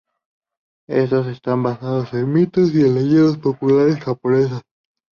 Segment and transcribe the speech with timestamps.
[0.89, 4.63] Estos están basados en mitos y leyendas populares japonesas.